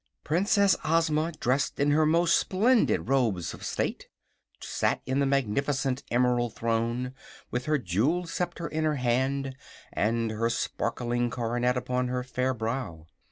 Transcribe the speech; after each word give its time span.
Princess 0.23 0.75
Ozma, 0.83 1.31
dressed 1.31 1.79
in 1.79 1.91
her 1.91 2.07
most 2.07 2.35
splendid 2.35 3.07
robes 3.07 3.53
of 3.53 3.63
state, 3.63 4.07
sat 4.59 4.99
in 5.05 5.19
the 5.19 5.27
magnificent 5.27 6.01
emerald 6.09 6.55
throne, 6.55 7.13
with 7.51 7.65
her 7.65 7.77
jewelled 7.77 8.27
sceptre 8.27 8.65
in 8.67 8.83
her 8.83 8.95
hand 8.95 9.55
and 9.93 10.31
her 10.31 10.49
sparkling 10.49 11.29
coronet 11.29 11.77
upon 11.77 12.07
her 12.07 12.23
fair 12.23 12.51
brow. 12.55 13.05